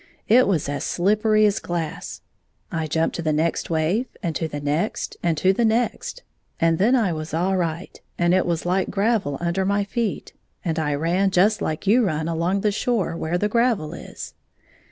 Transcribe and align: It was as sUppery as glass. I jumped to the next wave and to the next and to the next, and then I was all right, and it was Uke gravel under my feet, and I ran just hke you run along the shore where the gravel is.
It 0.27 0.47
was 0.47 0.67
as 0.67 0.83
sUppery 0.83 1.45
as 1.45 1.59
glass. 1.59 2.21
I 2.71 2.87
jumped 2.87 3.15
to 3.17 3.21
the 3.21 3.31
next 3.31 3.69
wave 3.69 4.07
and 4.23 4.35
to 4.35 4.47
the 4.47 4.59
next 4.59 5.15
and 5.21 5.37
to 5.37 5.53
the 5.53 5.63
next, 5.63 6.23
and 6.59 6.79
then 6.79 6.95
I 6.95 7.13
was 7.13 7.35
all 7.35 7.55
right, 7.55 8.01
and 8.17 8.33
it 8.33 8.47
was 8.47 8.65
Uke 8.65 8.89
gravel 8.89 9.37
under 9.39 9.63
my 9.63 9.83
feet, 9.83 10.33
and 10.65 10.79
I 10.79 10.95
ran 10.95 11.29
just 11.29 11.59
hke 11.59 11.85
you 11.85 12.03
run 12.03 12.27
along 12.27 12.61
the 12.61 12.71
shore 12.71 13.15
where 13.15 13.37
the 13.37 13.47
gravel 13.47 13.93
is. 13.93 14.33